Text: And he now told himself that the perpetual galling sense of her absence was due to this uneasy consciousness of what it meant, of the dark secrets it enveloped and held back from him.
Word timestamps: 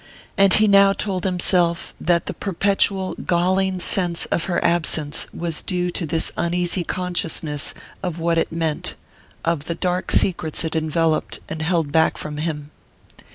And 0.35 0.55
he 0.55 0.67
now 0.67 0.93
told 0.93 1.25
himself 1.25 1.93
that 2.01 2.25
the 2.25 2.33
perpetual 2.33 3.13
galling 3.13 3.77
sense 3.77 4.25
of 4.31 4.45
her 4.45 4.59
absence 4.65 5.27
was 5.31 5.61
due 5.61 5.91
to 5.91 6.07
this 6.07 6.31
uneasy 6.35 6.83
consciousness 6.83 7.75
of 8.01 8.17
what 8.17 8.39
it 8.39 8.51
meant, 8.51 8.95
of 9.45 9.65
the 9.65 9.75
dark 9.75 10.11
secrets 10.11 10.63
it 10.63 10.75
enveloped 10.75 11.37
and 11.47 11.61
held 11.61 11.91
back 11.91 12.17
from 12.17 12.37
him. 12.37 12.71